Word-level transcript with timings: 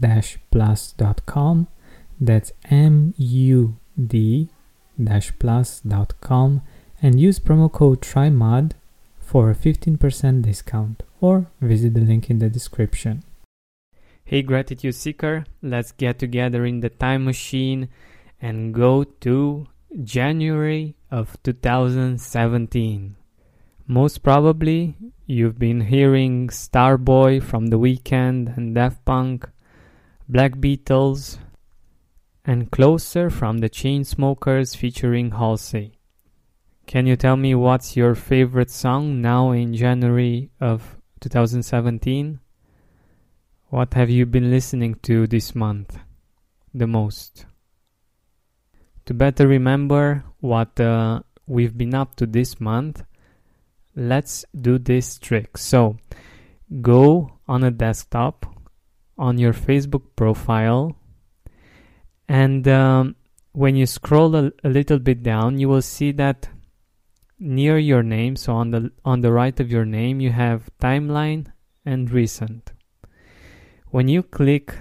mood-plus.com. 0.00 1.68
That's 2.20 2.52
M 2.70 3.14
U 3.16 3.76
D 3.96 4.48
plus.com 5.38 6.62
and 7.02 7.20
use 7.20 7.38
promo 7.38 7.72
code 7.72 8.02
TRYMOD 8.02 8.72
for 9.18 9.50
a 9.50 9.54
15% 9.54 10.42
discount 10.42 11.02
or 11.20 11.46
visit 11.60 11.94
the 11.94 12.00
link 12.00 12.28
in 12.28 12.38
the 12.38 12.50
description. 12.50 13.22
Hey, 14.24 14.42
Gratitude 14.42 14.94
Seeker, 14.94 15.44
let's 15.62 15.92
get 15.92 16.18
together 16.18 16.64
in 16.64 16.80
the 16.80 16.90
time 16.90 17.24
machine 17.24 17.88
and 18.40 18.74
go 18.74 19.04
to 19.04 19.66
January 20.04 20.94
of 21.10 21.42
2017. 21.42 23.16
Most 23.86 24.22
probably, 24.22 24.94
you've 25.26 25.58
been 25.58 25.80
hearing 25.80 26.48
Starboy 26.48 27.42
from 27.42 27.68
The 27.68 27.78
Weeknd 27.78 28.56
and 28.56 28.74
Daft 28.74 29.04
Punk, 29.04 29.48
Black 30.30 30.52
Beatles, 30.58 31.38
and 32.44 32.70
Closer 32.70 33.30
from 33.30 33.58
the 33.58 33.68
Chainsmokers 33.68 34.76
featuring 34.76 35.32
Halsey. 35.32 35.98
Can 36.86 37.08
you 37.08 37.16
tell 37.16 37.36
me 37.36 37.56
what's 37.56 37.96
your 37.96 38.14
favorite 38.14 38.70
song 38.70 39.20
now 39.20 39.50
in 39.50 39.74
January 39.74 40.50
of 40.60 40.96
2017? 41.18 42.38
What 43.70 43.94
have 43.94 44.08
you 44.08 44.24
been 44.24 44.52
listening 44.52 44.94
to 45.02 45.26
this 45.26 45.56
month 45.56 45.98
the 46.72 46.86
most? 46.86 47.46
To 49.06 49.14
better 49.14 49.48
remember 49.48 50.22
what 50.38 50.78
uh, 50.78 51.22
we've 51.48 51.76
been 51.76 51.92
up 51.92 52.14
to 52.16 52.26
this 52.26 52.60
month, 52.60 53.02
let's 53.96 54.44
do 54.54 54.78
this 54.78 55.18
trick. 55.18 55.58
So, 55.58 55.96
go 56.80 57.32
on 57.48 57.64
a 57.64 57.72
desktop 57.72 58.49
on 59.20 59.38
your 59.38 59.52
Facebook 59.52 60.02
profile, 60.16 60.96
and 62.26 62.66
um, 62.66 63.16
when 63.52 63.76
you 63.76 63.84
scroll 63.84 64.34
a, 64.34 64.50
a 64.64 64.68
little 64.68 64.98
bit 64.98 65.22
down, 65.22 65.58
you 65.58 65.68
will 65.68 65.82
see 65.82 66.10
that 66.12 66.48
near 67.38 67.78
your 67.78 68.02
name, 68.02 68.34
so 68.34 68.54
on 68.54 68.70
the 68.70 68.90
on 69.04 69.20
the 69.20 69.30
right 69.30 69.60
of 69.60 69.70
your 69.70 69.84
name, 69.84 70.20
you 70.20 70.30
have 70.30 70.70
timeline 70.80 71.52
and 71.84 72.10
recent. 72.10 72.72
When 73.88 74.08
you 74.08 74.22
click 74.22 74.74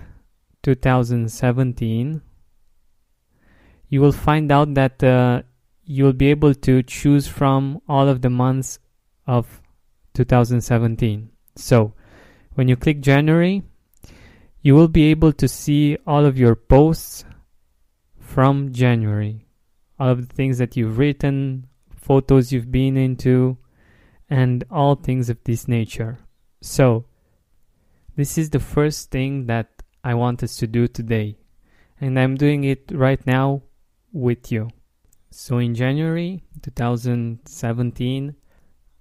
2017, 0.64 2.22
you 3.90 4.02
will 4.02 4.12
find 4.12 4.52
out 4.52 4.74
that 4.76 5.04
uh, 5.04 5.42
you 5.84 6.04
will 6.04 6.14
be 6.14 6.30
able 6.30 6.54
to 6.54 6.84
choose 6.84 7.28
from 7.28 7.82
all 7.90 8.08
of 8.08 8.22
the 8.22 8.30
months 8.30 8.80
of 9.26 9.62
2017. 10.14 11.30
So, 11.56 11.94
when 12.54 12.68
you 12.68 12.76
click 12.76 13.02
January, 13.02 13.64
you 14.62 14.76
will 14.76 14.88
be 14.88 15.06
able 15.06 15.34
to 15.34 15.48
see 15.48 15.98
all 16.06 16.26
of 16.26 16.38
your 16.38 16.56
posts 16.56 17.24
from 18.20 18.72
January, 18.72 19.46
all 20.00 20.10
of 20.10 20.28
the 20.28 20.34
things 20.34 20.58
that 20.58 20.76
you've 20.76 20.98
written, 20.98 21.68
photos 21.96 22.52
you've 22.52 22.72
been 22.72 22.98
into, 22.98 23.58
and 24.30 24.64
all 24.70 24.96
things 24.96 25.30
of 25.30 25.38
this 25.44 25.68
nature. 25.68 26.20
So, 26.62 27.06
this 28.16 28.38
is 28.38 28.50
the 28.50 28.60
first 28.60 29.12
thing 29.12 29.46
that 29.46 29.70
I 30.04 30.14
want 30.14 30.44
us 30.44 30.58
to 30.58 30.68
do 30.68 30.88
today, 30.88 31.38
and 32.02 32.20
I'm 32.20 32.36
doing 32.36 32.66
it 32.66 32.92
right 32.92 33.26
now 33.26 33.64
with 34.12 34.52
you. 34.52 34.70
So, 35.32 35.58
in 35.60 35.74
January 35.74 36.44
2017, 36.62 38.36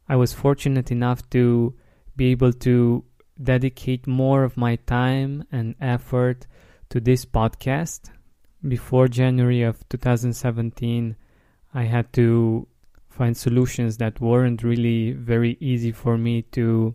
I 0.08 0.16
was 0.16 0.32
fortunate 0.32 0.90
enough 0.90 1.28
to 1.30 1.74
be 2.16 2.30
able 2.30 2.52
to 2.52 3.04
dedicate 3.42 4.06
more 4.06 4.44
of 4.44 4.56
my 4.56 4.76
time 4.76 5.44
and 5.52 5.74
effort 5.80 6.46
to 6.90 7.00
this 7.00 7.24
podcast. 7.24 8.10
Before 8.66 9.08
January 9.08 9.62
of 9.62 9.88
2017, 9.88 11.16
I 11.74 11.82
had 11.84 12.12
to 12.14 12.66
find 13.08 13.36
solutions 13.36 13.98
that 13.98 14.20
weren't 14.20 14.62
really 14.62 15.12
very 15.12 15.56
easy 15.60 15.92
for 15.92 16.16
me 16.16 16.42
to 16.42 16.94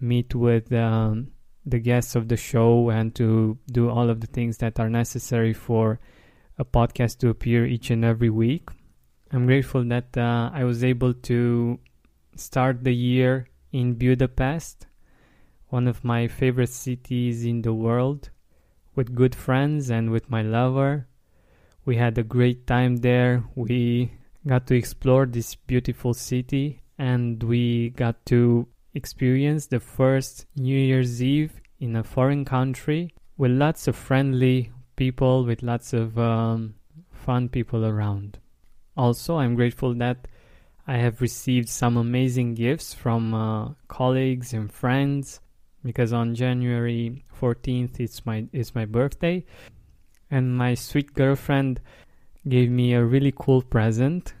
meet 0.00 0.34
with 0.34 0.72
um, 0.72 1.28
the 1.66 1.78
guests 1.78 2.14
of 2.14 2.28
the 2.28 2.36
show 2.36 2.90
and 2.90 3.14
to 3.14 3.58
do 3.70 3.88
all 3.88 4.10
of 4.10 4.20
the 4.20 4.26
things 4.26 4.58
that 4.58 4.78
are 4.78 4.90
necessary 4.90 5.52
for 5.52 5.98
a 6.58 6.64
podcast 6.64 7.18
to 7.18 7.28
appear 7.28 7.66
each 7.66 7.90
and 7.90 8.04
every 8.04 8.30
week. 8.30 8.68
I'm 9.32 9.46
grateful 9.46 9.82
that 9.84 10.16
uh, 10.16 10.50
I 10.52 10.64
was 10.64 10.84
able 10.84 11.14
to 11.14 11.78
start 12.36 12.84
the 12.84 12.94
year 12.94 13.48
in 13.72 13.94
Budapest, 13.94 14.86
one 15.74 15.88
of 15.88 16.04
my 16.04 16.28
favorite 16.28 16.70
cities 16.70 17.44
in 17.44 17.62
the 17.62 17.74
world, 17.74 18.30
with 18.94 19.12
good 19.12 19.34
friends 19.34 19.90
and 19.90 20.08
with 20.08 20.30
my 20.30 20.40
lover. 20.40 21.04
We 21.84 21.96
had 21.96 22.16
a 22.16 22.22
great 22.22 22.64
time 22.64 22.98
there. 22.98 23.42
We 23.56 24.12
got 24.46 24.68
to 24.68 24.76
explore 24.76 25.26
this 25.26 25.56
beautiful 25.56 26.14
city 26.14 26.80
and 26.96 27.42
we 27.42 27.90
got 27.90 28.24
to 28.26 28.68
experience 28.94 29.66
the 29.66 29.80
first 29.80 30.46
New 30.54 30.78
Year's 30.78 31.20
Eve 31.20 31.60
in 31.80 31.96
a 31.96 32.04
foreign 32.04 32.44
country 32.44 33.12
with 33.36 33.50
lots 33.50 33.88
of 33.88 33.96
friendly 33.96 34.70
people, 34.94 35.44
with 35.44 35.64
lots 35.64 35.92
of 35.92 36.16
um, 36.16 36.76
fun 37.10 37.48
people 37.48 37.84
around. 37.84 38.38
Also, 38.96 39.38
I'm 39.38 39.56
grateful 39.56 39.92
that 39.94 40.28
I 40.86 40.98
have 40.98 41.20
received 41.20 41.68
some 41.68 41.96
amazing 41.96 42.54
gifts 42.54 42.94
from 42.94 43.34
uh, 43.34 43.70
colleagues 43.88 44.52
and 44.52 44.72
friends 44.72 45.40
because 45.84 46.12
on 46.12 46.34
January 46.34 47.24
14th 47.40 48.00
it's 48.00 48.24
my 48.24 48.46
it's 48.52 48.74
my 48.74 48.84
birthday 48.84 49.44
and 50.30 50.56
my 50.56 50.74
sweet 50.74 51.14
girlfriend 51.14 51.80
gave 52.48 52.70
me 52.70 52.94
a 52.94 53.04
really 53.04 53.32
cool 53.36 53.62
present 53.62 54.34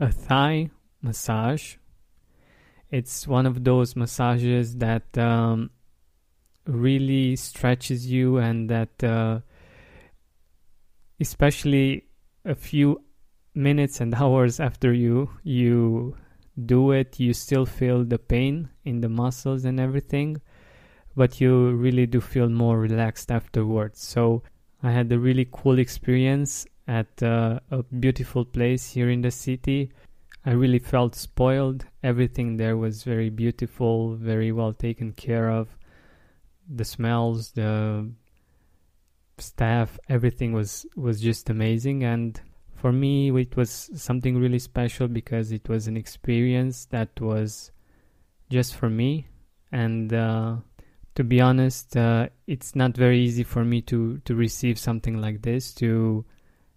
a 0.00 0.12
Thai 0.12 0.70
massage. 1.02 1.76
It's 2.90 3.26
one 3.26 3.46
of 3.46 3.64
those 3.64 3.96
massages 3.96 4.76
that 4.76 5.16
um, 5.18 5.70
really 6.66 7.36
stretches 7.36 8.10
you 8.10 8.38
and 8.38 8.70
that, 8.70 9.02
uh, 9.02 9.40
especially 11.20 12.04
a 12.44 12.54
few 12.54 13.02
minutes 13.54 14.00
and 14.00 14.14
hours 14.22 14.60
after 14.60 14.92
you 14.92 15.30
you 15.42 16.16
do 16.64 16.90
it, 16.92 17.20
you 17.20 17.32
still 17.32 17.66
feel 17.66 18.04
the 18.04 18.18
pain 18.18 18.68
in 18.84 19.00
the 19.00 19.08
muscles 19.08 19.64
and 19.64 19.78
everything, 19.78 20.40
but 21.18 21.40
you 21.40 21.70
really 21.72 22.06
do 22.06 22.20
feel 22.20 22.48
more 22.48 22.78
relaxed 22.78 23.32
afterwards. 23.32 24.00
So 24.00 24.44
I 24.84 24.92
had 24.92 25.10
a 25.10 25.18
really 25.18 25.48
cool 25.50 25.80
experience 25.80 26.64
at 26.86 27.20
uh, 27.20 27.58
a 27.72 27.82
beautiful 27.82 28.44
place 28.44 28.92
here 28.92 29.10
in 29.10 29.22
the 29.22 29.32
city. 29.32 29.90
I 30.46 30.52
really 30.52 30.78
felt 30.78 31.16
spoiled. 31.16 31.86
Everything 32.04 32.56
there 32.56 32.76
was 32.76 33.02
very 33.02 33.30
beautiful, 33.30 34.14
very 34.14 34.52
well 34.52 34.72
taken 34.72 35.12
care 35.12 35.50
of. 35.50 35.66
The 36.72 36.84
smells, 36.84 37.50
the 37.50 38.08
staff, 39.38 39.98
everything 40.08 40.52
was 40.52 40.86
was 40.94 41.20
just 41.20 41.50
amazing 41.50 42.04
and 42.04 42.40
for 42.76 42.92
me 42.92 43.36
it 43.40 43.56
was 43.56 43.90
something 43.96 44.38
really 44.38 44.60
special 44.60 45.08
because 45.08 45.50
it 45.50 45.68
was 45.68 45.88
an 45.88 45.96
experience 45.96 46.86
that 46.86 47.20
was 47.20 47.72
just 48.50 48.76
for 48.76 48.88
me 48.88 49.26
and 49.72 50.12
uh, 50.12 50.56
to 51.18 51.24
be 51.24 51.40
honest 51.40 51.96
uh, 51.96 52.28
it's 52.46 52.76
not 52.76 52.96
very 52.96 53.18
easy 53.18 53.42
for 53.42 53.64
me 53.64 53.82
to 53.82 54.18
to 54.18 54.36
receive 54.36 54.78
something 54.78 55.20
like 55.20 55.42
this 55.42 55.74
to 55.74 56.24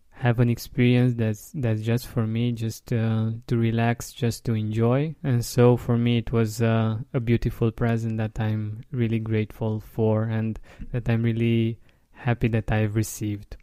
have 0.09 0.39
an 0.39 0.49
experience 0.49 1.13
that's 1.13 1.51
that's 1.53 1.81
just 1.81 2.07
for 2.07 2.25
me 2.25 2.51
just 2.51 2.91
uh, 2.91 3.29
to 3.45 3.55
relax 3.55 4.11
just 4.11 4.43
to 4.43 4.55
enjoy. 4.55 5.13
And 5.23 5.45
so 5.45 5.77
for 5.77 5.95
me 5.95 6.17
it 6.17 6.31
was 6.31 6.59
uh, 6.59 6.97
a 7.13 7.19
beautiful 7.19 7.69
present 7.69 8.17
that 8.17 8.39
i'm 8.39 8.81
really 8.91 9.19
grateful 9.19 9.79
for 9.79 10.23
and 10.23 10.59
that 10.91 11.07
i'm 11.07 11.21
really 11.21 11.77
happy 12.13 12.47
that 12.47 12.71
i've 12.71 12.95
received. 12.95 13.57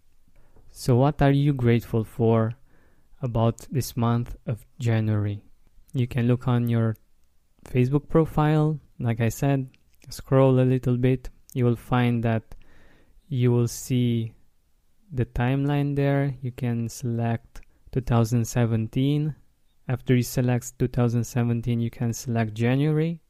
So 0.71 0.95
what 0.95 1.21
are 1.23 1.33
you 1.33 1.55
grateful 1.55 2.05
for 2.05 2.55
about 3.21 3.67
this 3.69 3.97
month 3.97 4.37
of 4.47 4.65
january? 4.79 5.43
You 5.93 6.07
can 6.07 6.29
look 6.29 6.47
on 6.47 6.69
your 6.69 6.95
facebook 7.65 8.09
profile 8.09 8.79
like 9.01 9.21
i 9.21 9.29
said 9.29 9.69
scroll 10.11 10.61
a 10.61 10.63
little 10.63 10.97
bit 10.97 11.31
you 11.55 11.65
will 11.65 11.77
find 11.77 12.23
that 12.23 12.55
you 13.29 13.51
will 13.51 13.69
see 13.69 14.33
the 15.13 15.27
timeline 15.27 15.97
there. 15.97 16.35
You 16.43 16.53
can 16.53 16.89
select 16.89 17.63
2017 17.93 19.35
after 19.89 20.15
you 20.15 20.23
select 20.23 20.79
2017 20.79 21.81
you 21.81 21.91
can 21.91 22.13
select 22.13 22.55
January. 22.55 23.21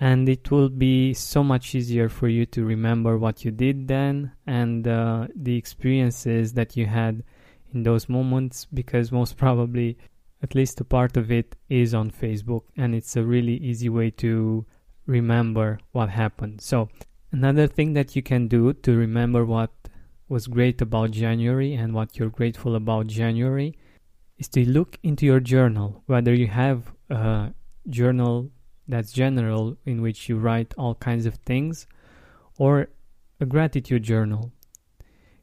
And 0.00 0.28
it 0.28 0.50
will 0.50 0.70
be 0.70 1.12
so 1.12 1.44
much 1.44 1.74
easier 1.74 2.08
for 2.08 2.26
you 2.26 2.46
to 2.46 2.64
remember 2.64 3.18
what 3.18 3.44
you 3.44 3.50
did 3.50 3.86
then 3.86 4.32
and 4.46 4.88
uh, 4.88 5.28
the 5.36 5.56
experiences 5.56 6.54
that 6.54 6.74
you 6.76 6.86
had 6.86 7.22
in 7.74 7.82
those 7.82 8.08
moments 8.08 8.66
because 8.72 9.12
most 9.12 9.36
probably 9.36 9.98
at 10.42 10.54
least 10.54 10.80
a 10.80 10.84
part 10.84 11.18
of 11.18 11.30
it 11.30 11.54
is 11.68 11.92
on 11.92 12.10
Facebook. 12.10 12.62
And 12.78 12.94
it's 12.94 13.14
a 13.14 13.22
really 13.22 13.58
easy 13.58 13.90
way 13.90 14.10
to 14.12 14.64
remember 15.18 15.78
what 15.92 16.08
happened 16.08 16.60
so 16.60 16.88
another 17.32 17.66
thing 17.66 17.92
that 17.94 18.14
you 18.14 18.22
can 18.22 18.48
do 18.48 18.72
to 18.72 18.96
remember 18.96 19.44
what 19.44 19.70
was 20.30 20.46
great 20.46 20.80
about 20.80 21.10
January 21.10 21.74
and 21.74 21.92
what 21.92 22.16
you're 22.16 22.30
grateful 22.30 22.76
about 22.76 23.08
January 23.08 23.76
is 24.38 24.48
to 24.48 24.66
look 24.66 24.96
into 25.02 25.26
your 25.26 25.40
journal, 25.40 26.02
whether 26.06 26.32
you 26.32 26.46
have 26.46 26.92
a 27.10 27.52
journal 27.88 28.48
that's 28.86 29.12
general 29.12 29.76
in 29.84 30.00
which 30.00 30.28
you 30.28 30.38
write 30.38 30.72
all 30.78 30.94
kinds 30.94 31.26
of 31.26 31.34
things 31.34 31.86
or 32.58 32.88
a 33.40 33.44
gratitude 33.44 34.04
journal. 34.04 34.52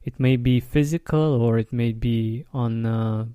It 0.02 0.18
may 0.18 0.36
be 0.36 0.58
physical 0.58 1.42
or 1.42 1.58
it 1.58 1.70
may 1.70 1.92
be 1.92 2.46
on 2.54 2.86
uh, 2.86 3.26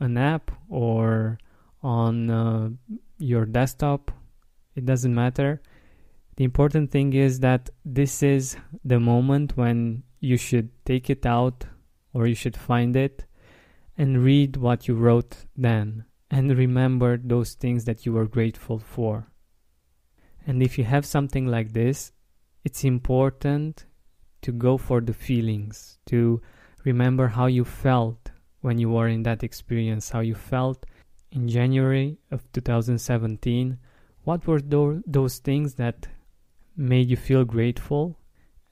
an 0.00 0.16
app 0.16 0.50
or 0.70 1.38
on 1.82 2.30
uh, 2.30 2.70
your 3.18 3.44
desktop. 3.44 4.10
It 4.74 4.86
doesn't 4.86 5.14
matter. 5.14 5.60
The 6.36 6.44
important 6.44 6.90
thing 6.90 7.12
is 7.12 7.40
that 7.40 7.70
this 7.84 8.22
is 8.22 8.56
the 8.84 8.98
moment 8.98 9.56
when 9.56 10.02
you 10.20 10.36
should 10.36 10.70
take 10.84 11.10
it 11.10 11.26
out 11.26 11.66
or 12.14 12.26
you 12.26 12.34
should 12.34 12.56
find 12.56 12.96
it 12.96 13.24
and 13.98 14.24
read 14.24 14.56
what 14.56 14.88
you 14.88 14.94
wrote 14.94 15.36
then 15.56 16.04
and 16.30 16.56
remember 16.56 17.18
those 17.18 17.52
things 17.52 17.84
that 17.84 18.06
you 18.06 18.12
were 18.12 18.26
grateful 18.26 18.78
for. 18.78 19.28
And 20.46 20.62
if 20.62 20.78
you 20.78 20.84
have 20.84 21.04
something 21.04 21.46
like 21.46 21.72
this, 21.72 22.12
it's 22.64 22.84
important 22.84 23.84
to 24.40 24.52
go 24.52 24.78
for 24.78 25.00
the 25.00 25.12
feelings, 25.12 25.98
to 26.06 26.40
remember 26.84 27.28
how 27.28 27.46
you 27.46 27.64
felt 27.64 28.30
when 28.62 28.78
you 28.78 28.88
were 28.90 29.08
in 29.08 29.22
that 29.24 29.42
experience, 29.42 30.10
how 30.10 30.20
you 30.20 30.34
felt 30.34 30.86
in 31.30 31.48
January 31.48 32.18
of 32.30 32.50
2017. 32.52 33.78
What 34.24 34.46
were 34.46 34.60
those 34.60 35.38
things 35.38 35.74
that 35.74 36.08
made 36.76 37.10
you 37.10 37.16
feel 37.16 37.44
grateful? 37.44 38.18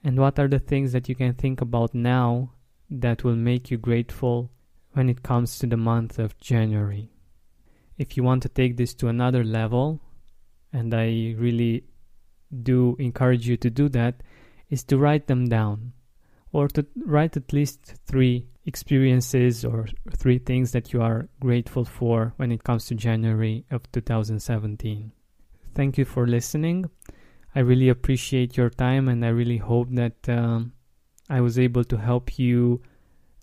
And 0.03 0.19
what 0.19 0.39
are 0.39 0.47
the 0.47 0.59
things 0.59 0.91
that 0.93 1.07
you 1.07 1.15
can 1.15 1.33
think 1.33 1.61
about 1.61 1.93
now 1.93 2.53
that 2.89 3.23
will 3.23 3.35
make 3.35 3.69
you 3.69 3.77
grateful 3.77 4.51
when 4.93 5.09
it 5.09 5.23
comes 5.23 5.59
to 5.59 5.67
the 5.67 5.77
month 5.77 6.19
of 6.19 6.37
January? 6.39 7.09
If 7.97 8.17
you 8.17 8.23
want 8.23 8.43
to 8.43 8.49
take 8.49 8.77
this 8.77 8.93
to 8.95 9.07
another 9.07 9.43
level, 9.43 10.01
and 10.73 10.93
I 10.93 11.35
really 11.37 11.83
do 12.63 12.95
encourage 12.99 13.47
you 13.47 13.57
to 13.57 13.69
do 13.69 13.89
that, 13.89 14.23
is 14.69 14.83
to 14.85 14.97
write 14.97 15.27
them 15.27 15.49
down 15.49 15.93
or 16.51 16.67
to 16.69 16.85
write 17.05 17.37
at 17.37 17.53
least 17.53 17.95
three 18.05 18.47
experiences 18.65 19.65
or 19.65 19.87
three 20.15 20.37
things 20.37 20.71
that 20.71 20.93
you 20.93 21.01
are 21.01 21.29
grateful 21.39 21.85
for 21.85 22.33
when 22.37 22.51
it 22.51 22.63
comes 22.63 22.85
to 22.85 22.95
January 22.95 23.65
of 23.71 23.91
2017. 23.91 25.11
Thank 25.73 25.97
you 25.97 26.05
for 26.05 26.27
listening. 26.27 26.89
I 27.53 27.59
really 27.59 27.89
appreciate 27.89 28.55
your 28.55 28.69
time 28.69 29.07
and 29.07 29.25
I 29.25 29.29
really 29.29 29.57
hope 29.57 29.89
that 29.91 30.29
um, 30.29 30.73
I 31.29 31.41
was 31.41 31.59
able 31.59 31.83
to 31.85 31.97
help 31.97 32.39
you 32.39 32.81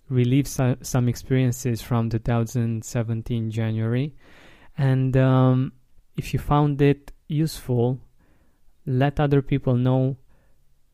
relieve 0.09 0.47
so- 0.47 0.77
some 0.81 1.07
experiences 1.07 1.81
from 1.81 2.09
2017 2.09 3.51
January. 3.51 4.15
And 4.77 5.15
um, 5.15 5.73
if 6.17 6.33
you 6.33 6.39
found 6.39 6.81
it 6.81 7.11
useful, 7.27 7.99
let 8.85 9.19
other 9.19 9.41
people 9.41 9.75
know. 9.75 10.17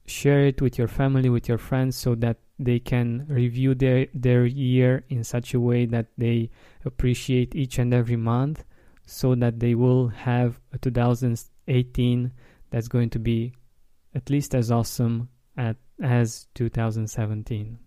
Share 0.07 0.45
it 0.45 0.61
with 0.61 0.77
your 0.77 0.87
family, 0.87 1.29
with 1.29 1.47
your 1.47 1.57
friends, 1.57 1.95
so 1.95 2.13
that 2.15 2.37
they 2.59 2.79
can 2.79 3.25
review 3.27 3.73
their, 3.73 4.07
their 4.13 4.45
year 4.45 5.03
in 5.09 5.23
such 5.23 5.53
a 5.53 5.59
way 5.59 5.85
that 5.87 6.07
they 6.17 6.51
appreciate 6.83 7.55
each 7.55 7.79
and 7.79 7.91
every 7.91 8.15
month, 8.15 8.63
so 9.05 9.33
that 9.35 9.59
they 9.59 9.73
will 9.73 10.09
have 10.09 10.59
a 10.71 10.77
2018 10.77 12.31
that's 12.75 12.89
going 12.89 13.09
to 13.09 13.19
be 13.19 13.53
at 14.13 14.29
least 14.29 14.53
as 14.53 14.69
awesome 14.69 15.29
at, 15.55 15.77
as 16.03 16.47
2017. 16.55 17.79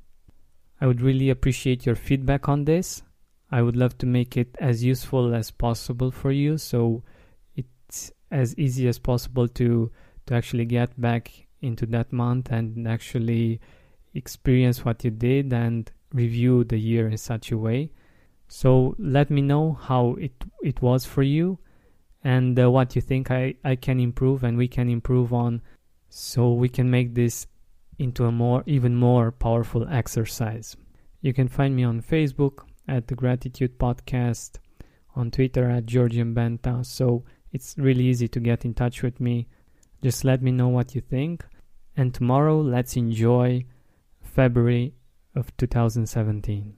I 0.81 0.87
would 0.87 1.03
really 1.03 1.29
appreciate 1.29 1.85
your 1.85 1.95
feedback 1.95 2.49
on 2.49 2.65
this. 2.65 3.03
I 3.51 3.61
would 3.61 3.77
love 3.77 3.99
to 3.99 4.07
make 4.07 4.39
it 4.39 4.57
as 4.59 4.83
useful 4.83 5.35
as 5.35 5.51
possible 5.51 6.11
for 6.11 6.33
you 6.33 6.57
so 6.57 7.03
it's 7.55 8.11
as 8.31 8.57
easy 8.57 8.89
as 8.89 8.99
possible 8.99 9.47
to 9.47 9.91
to 10.25 10.35
actually 10.35 10.65
get 10.65 10.99
back 10.99 11.33
into 11.61 11.85
that 11.85 12.11
month 12.11 12.51
and 12.51 12.89
actually 12.89 13.61
experience 14.15 14.87
what 14.87 15.05
you 15.05 15.11
did 15.11 15.53
and 15.53 15.91
review 16.15 16.65
the 16.65 16.79
year 16.79 17.09
in 17.09 17.19
such 17.19 17.53
a 17.53 17.59
way. 17.59 17.91
So 18.49 18.97
let 18.99 19.29
me 19.29 19.43
know 19.43 19.75
how 19.75 20.15
it 20.15 20.33
it 20.63 20.81
was 20.81 21.05
for 21.05 21.23
you 21.23 21.59
and 22.25 22.59
uh, 22.59 22.71
what 22.71 22.97
you 22.97 23.03
think 23.03 23.31
I, 23.31 23.55
I 23.65 23.77
can 23.77 24.01
improve 24.01 24.45
and 24.45 24.57
we 24.57 24.69
can 24.69 24.89
improve 24.89 25.33
on 25.33 25.63
so 26.09 26.53
we 26.53 26.69
can 26.69 26.91
make 26.91 27.15
this 27.15 27.47
into 27.99 28.25
a 28.25 28.33
more 28.33 28.63
even 28.67 28.95
more 28.95 29.31
powerful 29.33 29.87
exercise. 29.89 30.77
You 31.21 31.33
can 31.33 31.49
find 31.49 31.75
me 31.75 31.85
on 31.85 32.01
Facebook 32.01 32.65
at 32.87 33.09
the 33.09 33.15
Gratitude 33.15 33.79
Podcast, 33.79 34.59
on 35.15 35.31
Twitter 35.31 35.69
at 35.69 35.87
Georgian 35.87 36.35
Benta. 36.35 36.87
So 36.87 37.25
it's 37.53 37.75
really 37.77 38.05
easy 38.05 38.29
to 38.29 38.41
get 38.41 38.65
in 38.65 38.75
touch 38.75 39.03
with 39.03 39.21
me. 39.21 39.49
Just 40.03 40.25
let 40.25 40.43
me 40.43 40.53
know 40.53 40.69
what 40.69 40.95
you 40.95 41.01
think. 41.01 41.45
And 41.97 42.15
tomorrow, 42.15 42.61
let's 42.61 42.97
enjoy 42.97 43.65
February 44.23 44.95
of 45.35 45.55
2017. 45.57 46.78